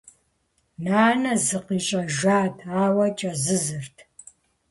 [0.83, 3.97] Нанэм зыкъищӀэжат, ауэ кӀэзызырт.